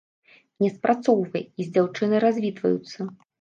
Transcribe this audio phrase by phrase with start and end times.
[0.63, 2.99] Не спрацоўвае, і з дзяўчынай развітваюцца.